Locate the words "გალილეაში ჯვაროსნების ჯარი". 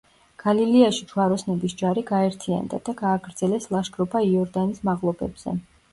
0.43-2.03